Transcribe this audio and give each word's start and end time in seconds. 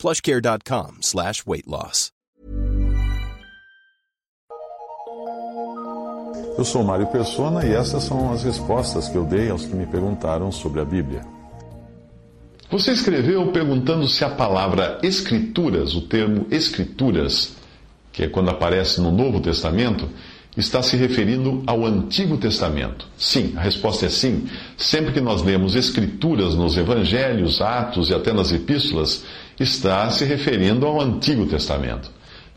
plushcare.com 0.00 0.98
slash 1.02 1.44
weight 1.46 1.68
loss. 1.68 2.10
Eu 6.56 6.64
sou 6.64 6.82
Mário 6.82 7.06
Persona 7.06 7.64
e 7.64 7.72
essas 7.72 8.04
são 8.04 8.32
as 8.32 8.42
respostas 8.42 9.08
que 9.08 9.16
eu 9.16 9.24
dei 9.24 9.50
aos 9.50 9.64
que 9.64 9.74
me 9.74 9.86
perguntaram 9.86 10.50
sobre 10.50 10.80
a 10.80 10.84
Bíblia. 10.84 11.22
Você 12.70 12.92
escreveu 12.92 13.50
perguntando 13.50 14.06
se 14.06 14.24
a 14.24 14.30
palavra 14.30 14.98
escrituras, 15.02 15.94
o 15.94 16.02
termo 16.02 16.46
escrituras, 16.50 17.56
que 18.12 18.24
é 18.24 18.28
quando 18.28 18.50
aparece 18.50 19.00
no 19.00 19.10
Novo 19.10 19.40
Testamento, 19.40 20.08
está 20.56 20.82
se 20.82 20.96
referindo 20.96 21.62
ao 21.66 21.84
Antigo 21.84 22.36
Testamento. 22.36 23.06
Sim, 23.16 23.54
a 23.56 23.60
resposta 23.60 24.06
é 24.06 24.08
sim. 24.08 24.46
Sempre 24.76 25.12
que 25.12 25.20
nós 25.20 25.42
lemos 25.42 25.74
escrituras 25.74 26.54
nos 26.54 26.76
evangelhos, 26.76 27.60
atos 27.60 28.10
e 28.10 28.14
até 28.14 28.32
nas 28.32 28.52
epístolas, 28.52 29.24
está 29.60 30.10
se 30.10 30.24
referindo 30.24 30.86
ao 30.86 31.00
Antigo 31.00 31.46
Testamento. 31.46 32.10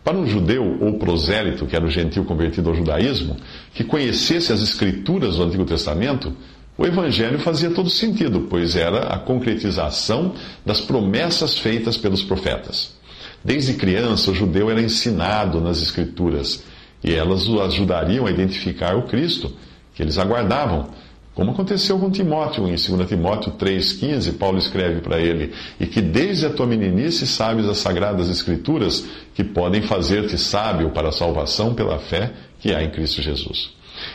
Para 0.04 0.18
um 0.18 0.26
judeu 0.26 0.78
ou 0.82 0.98
prosélito, 0.98 1.66
que 1.66 1.76
era 1.76 1.86
o 1.86 1.90
gentil 1.90 2.26
convertido 2.26 2.70
ao 2.70 2.76
judaísmo, 2.76 3.38
que 3.74 3.84
conhecesse 3.84 4.52
as 4.52 4.62
escrituras 4.62 5.36
do 5.36 5.44
Antigo 5.44 5.66
Testamento, 5.66 6.34
o 6.78 6.86
Evangelho 6.86 7.40
fazia 7.40 7.70
todo 7.70 7.90
sentido, 7.90 8.48
pois 8.50 8.76
era 8.76 9.08
a 9.08 9.20
concretização 9.20 10.34
das 10.66 10.82
promessas 10.82 11.58
feitas 11.58 11.98
pelos 11.98 12.24
profetas. 12.24 12.96
Desde 13.44 13.74
criança, 13.74 14.32
o 14.32 14.36
judeu 14.36 14.70
era 14.72 14.82
ensinado 14.82 15.62
nas 15.62 15.82
Escrituras 15.82 16.64
e 17.04 17.14
elas 17.14 17.48
o 17.48 17.62
ajudariam 17.62 18.26
a 18.26 18.32
identificar 18.32 18.96
o 18.96 19.04
Cristo 19.04 19.54
que 19.94 20.02
eles 20.02 20.18
aguardavam. 20.18 20.90
Como 21.36 21.50
aconteceu 21.50 21.98
com 21.98 22.12
Timóteo, 22.12 22.68
em 22.68 22.76
2 22.76 23.08
Timóteo 23.08 23.54
3,15, 23.54 24.38
Paulo 24.38 24.60
escreve 24.60 25.02
para 25.02 25.20
ele: 25.20 25.52
E 25.80 25.88
que 25.88 26.00
desde 26.00 26.46
a 26.46 26.50
tua 26.52 26.68
meninice 26.68 27.26
sabes 27.26 27.68
as 27.68 27.78
sagradas 27.80 28.30
Escrituras 28.30 29.04
que 29.34 29.44
podem 29.44 29.82
fazer-te 29.82 30.38
sábio 30.38 30.92
para 30.92 31.10
a 31.10 31.12
salvação 31.12 31.74
pela 31.74 31.98
fé 31.98 32.32
que 32.60 32.74
há 32.74 32.84
em 32.84 32.92
Cristo 32.92 33.22
Jesus. 33.22 33.72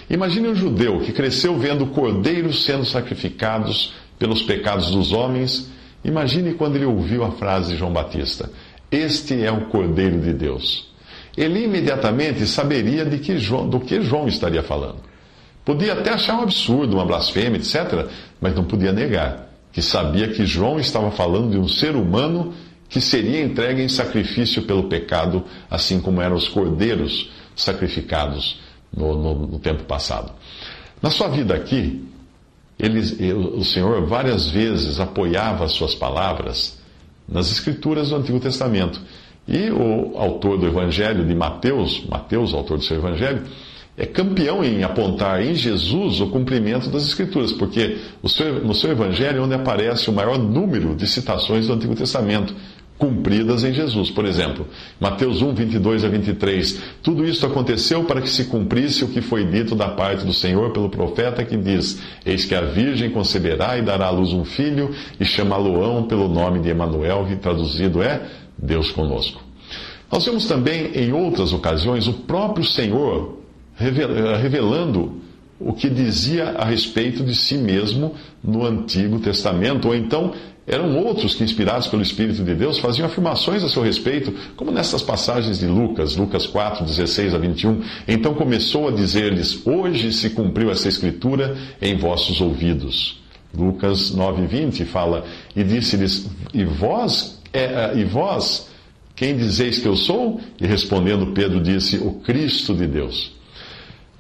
Imagine 0.08 0.48
um 0.48 0.55
judeu 0.55 1.00
que 1.00 1.12
cresceu 1.12 1.58
vendo 1.58 1.86
cordeiros 1.86 2.64
sendo 2.64 2.84
sacrificados 2.84 3.92
pelos 4.16 4.42
pecados 4.42 4.92
dos 4.92 5.12
homens. 5.12 5.70
Imagine 6.05 6.55
quando 6.55 6.77
ele 6.77 6.84
ouviu 6.84 7.25
a 7.25 7.32
frase 7.32 7.72
de 7.72 7.78
João 7.78 7.92
Batista: 7.92 8.48
Este 8.92 9.42
é 9.42 9.50
o 9.50 9.66
Cordeiro 9.66 10.20
de 10.20 10.32
Deus. 10.32 10.86
Ele 11.36 11.64
imediatamente 11.64 12.47
saberia 12.47 13.05
de 13.05 13.19
que 13.19 13.38
João, 13.38 13.69
do 13.69 13.80
que 13.80 14.00
João 14.00 14.28
estaria 14.28 14.62
falando. 14.62 15.08
Podia 15.69 15.92
até 15.92 16.14
achar 16.14 16.38
um 16.38 16.44
absurdo, 16.44 16.94
uma 16.94 17.05
blasfêmia, 17.05 17.58
etc., 17.58 18.08
mas 18.41 18.55
não 18.55 18.64
podia 18.64 18.91
negar 18.91 19.50
que 19.70 19.83
sabia 19.83 20.28
que 20.28 20.47
João 20.47 20.80
estava 20.80 21.10
falando 21.10 21.50
de 21.50 21.58
um 21.58 21.69
ser 21.69 21.94
humano 21.94 22.55
que 22.88 23.02
seria 23.02 23.44
entregue 23.44 23.83
em 23.83 23.88
sacrifício 23.88 24.62
pelo 24.62 24.84
pecado, 24.84 25.44
assim 25.70 26.00
como 26.00 26.22
eram 26.22 26.36
os 26.36 26.48
cordeiros 26.48 27.30
sacrificados 27.55 28.58
no, 28.91 29.14
no, 29.14 29.47
no 29.47 29.58
tempo 29.58 29.84
passado. 29.84 30.33
Na 31.02 31.10
sua 31.10 31.28
vida 31.28 31.55
aqui, 31.55 32.03
ele, 32.78 33.00
o 33.34 33.62
Senhor 33.62 34.06
várias 34.06 34.48
vezes 34.48 34.98
apoiava 34.98 35.66
as 35.66 35.72
suas 35.72 35.94
palavras 35.94 36.78
nas 37.28 37.53
escrituras 37.53 38.09
do 38.09 38.16
Antigo 38.16 38.41
Testamento. 38.41 38.98
E 39.47 39.70
o 39.70 40.16
autor 40.16 40.56
do 40.56 40.66
Evangelho 40.66 41.26
de 41.26 41.34
Mateus, 41.34 42.06
Mateus, 42.06 42.54
autor 42.54 42.78
do 42.78 42.84
seu 42.84 42.97
Evangelho, 42.97 43.43
é 43.98 44.06
campeão 44.06 44.64
em 44.64 44.84
apontar 44.84 45.44
em 45.44 45.56
Jesus 45.56 46.20
o 46.20 46.28
cumprimento 46.28 46.88
das 46.88 47.03
Escrituras, 47.03 47.50
porque 47.50 47.98
no 48.22 48.75
seu 48.75 48.92
Evangelho 48.92 49.38
é 49.38 49.41
onde 49.42 49.54
aparece 49.54 50.09
o 50.09 50.12
maior 50.12 50.38
número 50.38 50.94
de 50.94 51.04
citações 51.04 51.66
do 51.66 51.72
Antigo 51.72 51.97
Testamento 51.97 52.54
cumpridas 52.97 53.64
em 53.64 53.72
Jesus. 53.72 54.10
Por 54.10 54.25
exemplo, 54.25 54.66
Mateus 55.00 55.42
1, 55.42 55.53
22 55.53 56.04
a 56.04 56.08
23. 56.08 56.81
Tudo 57.03 57.25
isso 57.25 57.44
aconteceu 57.44 58.04
para 58.04 58.20
que 58.20 58.28
se 58.28 58.44
cumprisse 58.44 59.04
o 59.04 59.08
que 59.08 59.20
foi 59.20 59.44
dito 59.44 59.75
da 59.75 59.88
parte 59.88 60.25
do 60.25 60.32
Senhor 60.32 60.70
pelo 60.70 60.88
profeta 60.88 61.44
que 61.44 61.56
diz: 61.56 62.00
Eis 62.25 62.44
que 62.44 62.54
a 62.54 62.60
Virgem 62.60 63.10
conceberá 63.10 63.78
e 63.78 63.82
dará 63.82 64.06
à 64.06 64.10
luz 64.10 64.32
um 64.32 64.44
filho, 64.44 64.91
e 65.19 65.25
chamá-lo-ão 65.25 66.04
pelo 66.04 66.28
nome 66.28 66.60
de 66.60 66.69
Emanuel, 66.69 67.26
que 67.26 67.34
traduzido 67.34 68.00
é 68.00 68.22
Deus 68.56 68.92
conosco. 68.92 69.42
Nós 70.10 70.25
vemos 70.25 70.47
também 70.47 70.92
em 70.94 71.12
outras 71.12 71.53
ocasiões 71.53 72.06
o 72.06 72.12
próprio 72.12 72.64
Senhor 72.64 73.38
revelando 73.78 75.21
o 75.61 75.72
que 75.72 75.89
dizia 75.89 76.50
a 76.50 76.65
respeito 76.65 77.25
de 77.25 77.34
si 77.34 77.56
mesmo 77.56 78.15
no 78.43 78.65
Antigo 78.65 79.19
Testamento, 79.19 79.89
ou 79.89 79.94
então 79.94 80.33
eram 80.66 80.99
outros 80.99 81.34
que, 81.34 81.43
inspirados 81.43 81.88
pelo 81.88 82.03
Espírito 82.03 82.44
de 82.44 82.55
Deus, 82.55 82.78
faziam 82.78 83.06
afirmações 83.06 83.65
a 83.65 83.69
seu 83.69 83.83
respeito, 83.83 84.34
como 84.55 84.71
nessas 84.71 85.03
passagens 85.03 85.59
de 85.59 85.67
Lucas, 85.67 86.15
Lucas 86.15 86.47
4, 86.47 86.84
16 86.84 87.34
a 87.34 87.38
21. 87.38 87.83
Então 88.06 88.34
começou 88.34 88.88
a 88.88 88.91
dizer-lhes: 88.91 89.67
Hoje 89.67 90.12
se 90.12 90.31
cumpriu 90.31 90.71
essa 90.71 90.87
escritura 90.87 91.56
em 91.81 91.97
vossos 91.97 92.41
ouvidos. 92.41 93.19
Lucas 93.56 94.11
9, 94.11 94.47
20 94.47 94.84
fala: 94.84 95.25
E 95.56 95.65
disse-lhes: 95.65 96.28
E 96.53 96.65
vós, 96.65 97.41
é, 97.50 97.94
e 97.97 98.05
vós, 98.05 98.69
quem 99.17 99.38
dizeis 99.38 99.78
que 99.78 99.88
eu 99.88 99.97
sou? 99.97 100.38
E 100.61 100.67
respondendo, 100.67 101.33
Pedro 101.33 101.62
disse: 101.62 101.97
O 101.97 102.21
Cristo 102.21 102.75
de 102.75 102.87
Deus. 102.87 103.38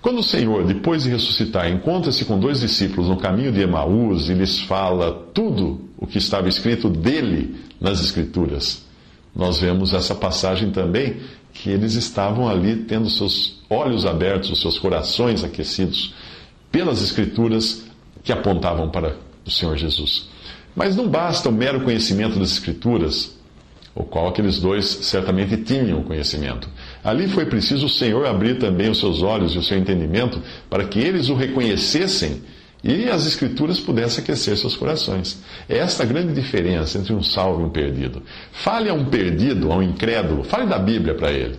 Quando 0.00 0.20
o 0.20 0.22
Senhor, 0.22 0.64
depois 0.64 1.02
de 1.02 1.10
ressuscitar, 1.10 1.68
encontra-se 1.68 2.24
com 2.24 2.38
dois 2.38 2.60
discípulos 2.60 3.08
no 3.08 3.16
caminho 3.16 3.50
de 3.50 3.60
Emaús 3.60 4.28
e 4.28 4.34
lhes 4.34 4.60
fala 4.60 5.12
tudo 5.34 5.88
o 5.96 6.06
que 6.06 6.18
estava 6.18 6.48
escrito 6.48 6.88
dele 6.88 7.56
nas 7.80 8.00
Escrituras, 8.00 8.84
nós 9.34 9.60
vemos 9.60 9.92
essa 9.92 10.14
passagem 10.14 10.70
também, 10.70 11.16
que 11.52 11.70
eles 11.70 11.94
estavam 11.94 12.48
ali 12.48 12.76
tendo 12.84 13.10
seus 13.10 13.60
olhos 13.68 14.06
abertos, 14.06 14.50
os 14.50 14.60
seus 14.60 14.78
corações 14.78 15.42
aquecidos 15.42 16.14
pelas 16.70 17.02
Escrituras 17.02 17.84
que 18.22 18.32
apontavam 18.32 18.88
para 18.90 19.16
o 19.44 19.50
Senhor 19.50 19.76
Jesus. 19.76 20.28
Mas 20.74 20.94
não 20.94 21.08
basta 21.08 21.48
o 21.48 21.52
mero 21.52 21.80
conhecimento 21.80 22.38
das 22.38 22.52
Escrituras 22.52 23.38
o 23.98 24.04
qual 24.04 24.28
aqueles 24.28 24.60
dois 24.60 24.86
certamente 24.86 25.56
tinham 25.56 26.04
conhecimento. 26.04 26.68
Ali 27.08 27.26
foi 27.26 27.46
preciso 27.46 27.86
o 27.86 27.88
Senhor 27.88 28.26
abrir 28.26 28.58
também 28.58 28.90
os 28.90 28.98
seus 28.98 29.22
olhos 29.22 29.54
e 29.54 29.58
o 29.58 29.62
seu 29.62 29.78
entendimento 29.78 30.42
para 30.68 30.84
que 30.84 30.98
eles 30.98 31.30
o 31.30 31.34
reconhecessem 31.34 32.42
e 32.84 33.08
as 33.08 33.26
Escrituras 33.26 33.80
pudessem 33.80 34.22
aquecer 34.22 34.58
seus 34.58 34.76
corações. 34.76 35.42
É 35.66 35.78
esta 35.78 36.02
a 36.02 36.06
grande 36.06 36.34
diferença 36.34 36.98
entre 36.98 37.14
um 37.14 37.22
salvo 37.22 37.62
e 37.62 37.64
um 37.64 37.70
perdido. 37.70 38.22
Fale 38.52 38.90
a 38.90 38.94
um 38.94 39.06
perdido, 39.06 39.72
a 39.72 39.76
um 39.76 39.82
incrédulo, 39.82 40.44
fale 40.44 40.66
da 40.66 40.78
Bíblia 40.78 41.14
para 41.14 41.32
ele. 41.32 41.56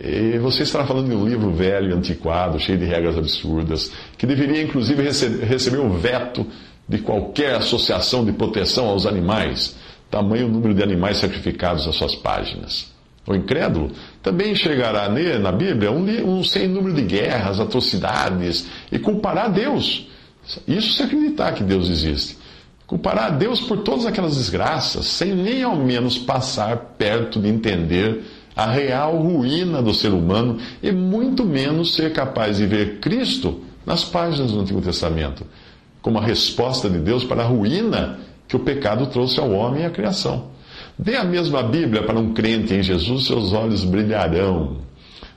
E 0.00 0.38
você 0.38 0.62
estará 0.62 0.86
falando 0.86 1.10
de 1.10 1.14
um 1.14 1.28
livro 1.28 1.52
velho, 1.52 1.94
antiquado, 1.94 2.58
cheio 2.58 2.78
de 2.78 2.86
regras 2.86 3.18
absurdas, 3.18 3.92
que 4.16 4.26
deveria 4.26 4.62
inclusive 4.62 5.02
receber 5.02 5.80
o 5.80 5.90
veto 5.90 6.46
de 6.88 6.96
qualquer 6.98 7.56
associação 7.56 8.24
de 8.24 8.32
proteção 8.32 8.86
aos 8.86 9.04
animais 9.04 9.76
tamanho 10.10 10.46
número 10.46 10.74
de 10.74 10.82
animais 10.82 11.18
sacrificados 11.18 11.86
nas 11.86 11.96
suas 11.96 12.14
páginas. 12.14 12.91
O 13.26 13.34
incrédulo 13.34 13.90
também 14.22 14.52
enxergará 14.52 15.08
na 15.08 15.52
Bíblia 15.52 15.92
um, 15.92 16.38
um 16.38 16.42
sem 16.42 16.66
número 16.66 16.94
de 16.94 17.02
guerras, 17.02 17.60
atrocidades 17.60 18.66
e 18.90 18.98
culpará 18.98 19.48
Deus. 19.48 20.08
Isso 20.66 20.94
se 20.94 21.02
acreditar 21.02 21.52
que 21.52 21.62
Deus 21.62 21.88
existe. 21.88 22.36
Culpará 22.86 23.26
a 23.26 23.30
Deus 23.30 23.60
por 23.60 23.78
todas 23.78 24.06
aquelas 24.06 24.36
desgraças, 24.36 25.06
sem 25.06 25.34
nem 25.34 25.62
ao 25.62 25.76
menos 25.76 26.18
passar 26.18 26.76
perto 26.98 27.40
de 27.40 27.48
entender 27.48 28.24
a 28.54 28.66
real 28.66 29.16
ruína 29.16 29.80
do 29.80 29.94
ser 29.94 30.12
humano 30.12 30.58
e 30.82 30.90
muito 30.90 31.44
menos 31.44 31.94
ser 31.94 32.12
capaz 32.12 32.58
de 32.58 32.66
ver 32.66 32.98
Cristo 32.98 33.62
nas 33.86 34.04
páginas 34.04 34.50
do 34.50 34.60
Antigo 34.60 34.80
Testamento 34.82 35.46
como 36.02 36.18
a 36.18 36.22
resposta 36.22 36.90
de 36.90 36.98
Deus 36.98 37.24
para 37.24 37.42
a 37.42 37.46
ruína 37.46 38.18
que 38.48 38.56
o 38.56 38.60
pecado 38.60 39.06
trouxe 39.06 39.38
ao 39.38 39.50
homem 39.52 39.84
e 39.84 39.86
à 39.86 39.90
criação. 39.90 40.50
Dê 40.98 41.16
a 41.16 41.24
mesma 41.24 41.62
Bíblia 41.62 42.02
para 42.02 42.18
um 42.18 42.32
crente 42.32 42.74
em 42.74 42.82
Jesus, 42.82 43.26
seus 43.26 43.52
olhos 43.52 43.84
brilharão, 43.84 44.78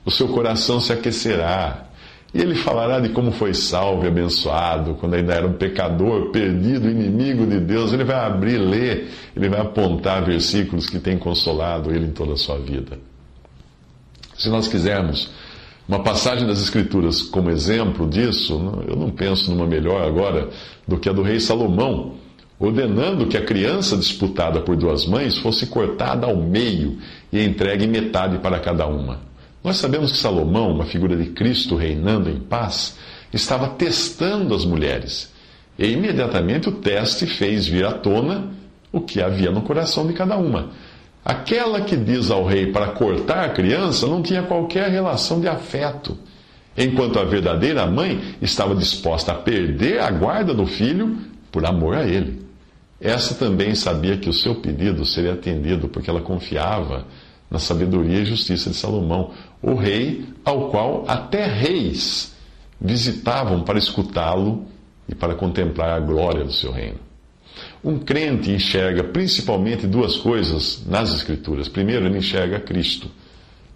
o 0.06 0.12
seu 0.12 0.28
coração 0.28 0.80
se 0.80 0.94
aquecerá. 0.94 1.86
E 2.34 2.42
ele 2.42 2.54
falará 2.54 3.00
de 3.00 3.10
como 3.10 3.31
foi 3.31 3.54
salvo 3.54 4.04
e 4.04 4.07
abençoado, 4.07 4.96
quando 4.96 5.13
ainda 5.13 5.34
era 5.34 5.48
um 5.48 5.54
pecador, 5.54 6.31
perdido, 6.31 6.90
inimigo 6.90 7.48
de 7.48 7.62
Deus. 7.62 7.94
Ele 7.94 8.04
vai 8.04 8.18
abrir, 8.18 8.57
ler, 8.57 9.10
ele 9.34 9.48
vai 9.48 9.62
apontar 9.62 10.25
versículos 10.25 10.90
que 10.90 11.00
têm 11.00 11.18
consolado 11.18 11.92
ele 11.92 12.07
em 12.07 12.12
toda 12.12 12.34
a 12.34 12.38
sua 12.38 12.60
vida. 12.60 13.00
Se 14.38 14.50
nós 14.50 14.68
quisermos 14.68 15.31
uma 15.88 16.04
passagem 16.04 16.46
das 16.46 16.62
Escrituras 16.62 17.22
como 17.22 17.50
exemplo 17.50 18.06
disso, 18.06 18.84
eu 18.86 18.98
não 18.98 19.10
penso 19.10 19.50
numa 19.50 19.66
melhor 19.66 20.06
agora 20.06 20.50
do 20.86 20.98
que 20.98 21.07
a 21.07 21.13
do 21.13 21.22
rei 21.22 21.40
Salomão, 21.40 22.16
ordenando 22.60 23.28
que 23.28 23.38
a 23.38 23.44
criança 23.44 23.98
disputada 23.98 24.62
por 24.62 24.75
duas 24.75 25.06
mães 25.06 25.38
fosse 25.38 25.68
cortada 25.68 26.25
ao 26.25 26.36
meio 26.36 26.98
e 27.31 27.44
entregue 27.44 27.88
metade 27.88 28.40
para 28.40 28.60
cada 28.60 28.86
uma. 28.88 29.19
Nós 29.63 29.78
sabemos 29.78 30.12
que 30.12 30.18
Salomão, 30.18 30.72
uma 30.72 30.86
figura 30.86 31.18
de 31.18 31.31
Cristo 31.31 31.75
reinando 31.75 32.30
em 32.30 32.40
paz, 32.40 32.98
estava 33.34 33.68
testando 33.69 34.54
as 34.54 34.63
mulheres. 34.63 35.34
E 35.78 35.88
imediatamente 35.88 36.69
o 36.69 36.74
teste 36.74 37.25
fez 37.25 37.68
vir 37.68 37.86
à 37.86 37.92
tona 37.92 38.52
o 38.92 39.02
que 39.02 39.22
havia 39.22 39.52
no 39.52 39.62
coração 39.62 40.07
de 40.07 40.13
cada 40.13 40.38
uma. 40.38 40.69
Aquela 41.25 41.81
que 41.81 41.98
diz 41.98 42.30
ao 42.30 42.46
rei 42.46 42.72
para 42.72 42.92
cortar 42.92 43.44
a 43.44 43.50
criança 43.50 44.07
não 44.07 44.22
tinha 44.22 44.44
qualquer 44.44 44.90
relação 44.90 45.42
de 45.42 45.48
afeto, 45.48 46.18
enquanto 46.78 47.19
a 47.19 47.24
verdadeira 47.24 47.88
mãe 47.88 48.36
estava 48.42 48.75
disposta 48.75 49.31
a 49.31 49.36
perder 49.36 50.00
a 50.00 50.12
guarda 50.12 50.54
do 50.54 50.68
filho 50.68 51.18
por 51.52 51.66
amor 51.66 51.96
a 51.96 52.04
ele. 52.04 52.44
Essa 53.06 53.36
também 53.36 53.75
sabia 53.75 54.18
que 54.18 54.28
o 54.28 54.34
seu 54.34 54.56
pedido 54.56 55.06
seria 55.06 55.34
atendido, 55.34 55.88
porque 55.88 56.10
ela 56.10 56.22
confiava 56.22 57.06
na 57.52 57.60
sabedoria 57.60 58.22
e 58.22 58.25
justiça 58.25 58.72
de 58.72 58.75
Salomão, 58.75 59.30
o 59.62 59.75
rei 59.75 60.25
ao 60.44 60.69
qual 60.72 61.06
até 61.07 61.46
reis 61.46 62.34
visitavam 62.81 63.62
para 63.62 63.78
escutá-lo 63.78 64.66
e 65.07 65.13
para 65.13 65.36
contemplar 65.36 65.92
a 65.92 66.00
glória 66.00 66.44
do 66.44 66.52
seu 66.52 66.72
reino. 66.72 66.98
Um 67.84 68.00
crente 68.00 68.50
enxerga 68.50 69.04
principalmente 69.04 69.86
duas 69.86 70.16
coisas 70.16 70.81
nas 70.88 71.13
Escrituras. 71.13 71.68
Primeiro, 71.68 72.07
ele 72.07 72.18
enxerga 72.18 72.60
Cristo, 72.60 73.07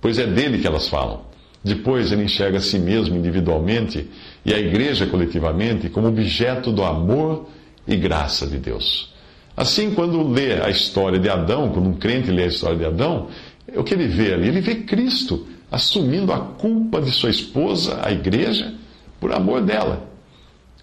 pois 0.02 0.18
é 0.18 0.26
dele 0.26 0.58
que 0.58 0.66
elas 0.66 0.88
falam. 0.88 1.22
Depois, 1.64 2.12
ele 2.12 2.24
enxerga 2.24 2.58
a 2.58 2.62
si 2.62 2.80
mesmo 2.80 3.16
individualmente 3.16 4.10
e 4.44 4.56
a 4.56 4.58
igreja 4.58 5.06
coletivamente 5.06 5.88
como 5.88 6.08
objeto 6.08 6.72
do 6.72 6.84
amor 6.84 7.48
e 7.88 7.96
graça 7.96 8.48
de 8.48 8.58
Deus. 8.58 9.19
Assim, 9.60 9.92
quando 9.94 10.26
lê 10.26 10.54
a 10.54 10.70
história 10.70 11.20
de 11.20 11.28
Adão, 11.28 11.68
quando 11.74 11.90
um 11.90 11.94
crente 11.94 12.32
lê 12.32 12.44
a 12.44 12.48
história 12.48 12.78
de 12.78 12.86
Adão, 12.86 13.28
o 13.76 13.84
que 13.84 13.94
ele 13.94 14.08
vê 14.08 14.34
ali? 14.34 14.48
Ele 14.48 14.62
vê 14.62 14.76
Cristo 14.76 15.46
assumindo 15.70 16.32
a 16.32 16.40
culpa 16.40 17.02
de 17.02 17.12
sua 17.12 17.30
esposa, 17.30 18.00
a 18.02 18.10
igreja, 18.10 18.74
por 19.20 19.34
amor 19.34 19.60
dela. 19.60 20.08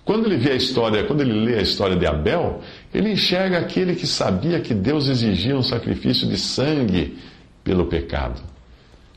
Quando 0.05 0.26
ele 0.26 0.37
vê 0.37 0.52
a 0.52 0.56
história, 0.56 1.05
quando 1.05 1.23
ele 1.23 1.32
lê 1.32 1.58
a 1.58 1.62
história 1.62 1.96
de 1.96 2.06
Abel, 2.06 2.61
ele 2.93 3.12
enxerga 3.12 3.61
aquele 3.61 3.94
que 3.94 4.06
sabia 4.06 4.61
que 4.61 4.75
Deus 4.75 5.08
exigia 5.08 5.56
um 5.56 5.62
sacrifício 5.62 6.28
de 6.28 6.37
sangue 6.37 7.17
pelo 7.64 7.87
pecado. 7.87 8.43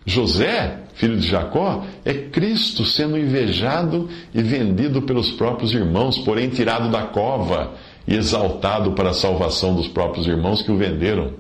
José, 0.05 0.83
filho 0.93 1.17
de 1.17 1.27
Jacó, 1.27 1.85
é 2.05 2.13
Cristo 2.13 2.85
sendo 2.85 3.17
invejado 3.17 4.07
e 4.33 4.41
vendido 4.41 5.01
pelos 5.01 5.31
próprios 5.31 5.73
irmãos, 5.73 6.17
porém 6.17 6.47
tirado 6.47 6.89
da 6.89 7.03
cova 7.07 7.73
e 8.09 8.15
exaltado 8.15 8.93
para 8.93 9.11
a 9.11 9.13
salvação 9.13 9.75
dos 9.75 9.87
próprios 9.87 10.25
irmãos 10.25 10.63
que 10.63 10.71
o 10.71 10.75
venderam. 10.75 11.33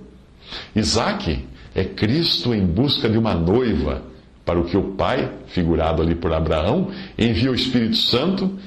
Isaac 0.75 1.43
é 1.73 1.83
Cristo 1.83 2.53
em 2.53 2.63
busca 2.63 3.09
de 3.09 3.17
uma 3.17 3.33
noiva, 3.33 4.03
para 4.45 4.59
o 4.59 4.65
que 4.65 4.77
o 4.77 4.93
Pai, 4.93 5.31
figurado 5.47 6.01
ali 6.01 6.13
por 6.13 6.31
Abraão, 6.31 6.89
envia 7.17 7.51
o 7.51 7.55
Espírito 7.55 7.95
Santo 7.95 8.57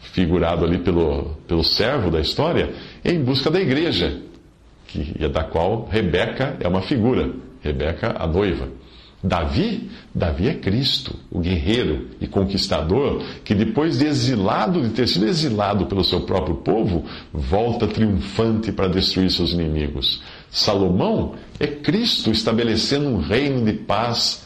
figurado 0.00 0.64
ali 0.64 0.78
pelo, 0.78 1.36
pelo 1.46 1.62
servo 1.62 2.10
da 2.10 2.20
história, 2.20 2.72
em 3.04 3.22
busca 3.22 3.50
da 3.50 3.60
igreja, 3.60 4.20
que, 4.88 5.28
da 5.28 5.44
qual 5.44 5.88
Rebeca 5.90 6.56
é 6.60 6.68
uma 6.68 6.82
figura. 6.82 7.30
Rebeca, 7.62 8.14
a 8.18 8.26
noiva. 8.26 8.68
Davi, 9.26 9.88
Davi 10.14 10.48
é 10.48 10.54
Cristo, 10.54 11.16
o 11.30 11.40
guerreiro 11.40 12.10
e 12.20 12.26
conquistador, 12.26 13.22
que 13.42 13.54
depois 13.54 13.98
de 13.98 14.04
exilado, 14.04 14.82
de 14.82 14.90
ter 14.90 15.08
sido 15.08 15.26
exilado 15.26 15.86
pelo 15.86 16.04
seu 16.04 16.20
próprio 16.20 16.56
povo, 16.56 17.06
volta 17.32 17.88
triunfante 17.88 18.70
para 18.70 18.86
destruir 18.86 19.30
seus 19.30 19.52
inimigos. 19.52 20.22
Salomão 20.50 21.36
é 21.58 21.66
Cristo 21.66 22.30
estabelecendo 22.30 23.08
um 23.08 23.18
reino 23.18 23.64
de 23.64 23.72
paz 23.72 24.44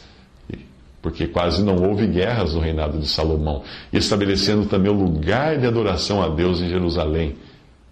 porque 1.01 1.27
quase 1.27 1.63
não 1.63 1.77
houve 1.77 2.07
guerras 2.07 2.53
no 2.53 2.59
reinado 2.59 2.99
de 2.99 3.07
Salomão, 3.07 3.63
e 3.91 3.97
estabelecendo 3.97 4.65
também 4.65 4.91
o 4.91 4.95
lugar 4.95 5.57
de 5.57 5.65
adoração 5.65 6.21
a 6.21 6.27
Deus 6.27 6.59
em 6.59 6.67
Jerusalém, 6.67 7.35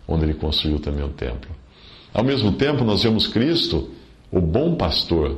onde 0.06 0.26
ele 0.26 0.34
construiu 0.34 0.78
também 0.80 1.06
o 1.06 1.10
templo. 1.10 1.50
Ao 2.14 2.24
mesmo 2.24 2.52
tempo, 2.52 2.84
nós 2.84 3.04
vemos 3.04 3.26
Cristo, 3.26 3.90
o 4.30 4.42
bom 4.42 4.76
pastor, 4.76 5.38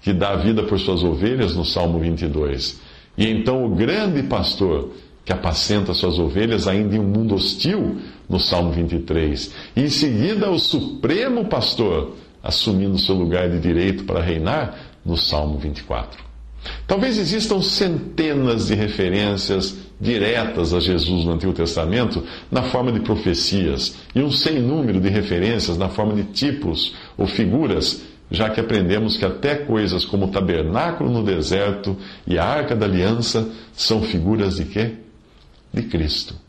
que 0.00 0.12
dá 0.12 0.36
vida 0.36 0.62
por 0.62 0.78
suas 0.78 1.02
ovelhas 1.02 1.54
no 1.54 1.64
Salmo 1.64 1.98
22. 1.98 2.80
E 3.16 3.28
então 3.28 3.64
o 3.64 3.74
grande 3.74 4.22
pastor, 4.22 4.90
que 5.24 5.32
apacenta 5.32 5.94
suas 5.94 6.18
ovelhas 6.18 6.68
ainda 6.68 6.96
em 6.96 7.00
um 7.00 7.08
mundo 7.08 7.34
hostil, 7.34 7.96
no 8.28 8.38
Salmo 8.38 8.70
23. 8.72 9.52
E 9.74 9.82
em 9.82 9.88
seguida 9.88 10.50
o 10.50 10.58
supremo 10.58 11.46
pastor, 11.46 12.14
assumindo 12.42 12.98
seu 12.98 13.14
lugar 13.14 13.48
de 13.50 13.58
direito 13.58 14.04
para 14.04 14.20
reinar, 14.20 14.78
no 15.04 15.16
Salmo 15.16 15.58
24. 15.58 16.24
Talvez 16.86 17.18
existam 17.18 17.62
centenas 17.62 18.66
de 18.66 18.74
referências 18.74 19.76
diretas 20.00 20.74
a 20.74 20.80
Jesus 20.80 21.24
no 21.24 21.32
Antigo 21.32 21.52
Testamento 21.52 22.22
na 22.50 22.62
forma 22.62 22.92
de 22.92 23.00
profecias 23.00 23.96
e 24.14 24.20
um 24.20 24.30
sem 24.30 24.60
número 24.60 25.00
de 25.00 25.08
referências 25.08 25.78
na 25.78 25.88
forma 25.88 26.14
de 26.14 26.24
tipos 26.24 26.94
ou 27.16 27.26
figuras, 27.26 28.02
já 28.30 28.50
que 28.50 28.60
aprendemos 28.60 29.16
que 29.16 29.24
até 29.24 29.54
coisas 29.54 30.04
como 30.04 30.26
o 30.26 30.30
tabernáculo 30.30 31.10
no 31.10 31.22
deserto 31.22 31.96
e 32.26 32.38
a 32.38 32.44
arca 32.44 32.74
da 32.74 32.86
aliança 32.86 33.48
são 33.72 34.02
figuras 34.02 34.56
de 34.56 34.64
quê? 34.64 34.94
De 35.72 35.82
Cristo. 35.82 36.45